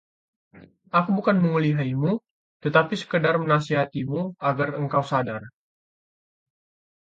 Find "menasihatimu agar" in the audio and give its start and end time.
3.43-4.69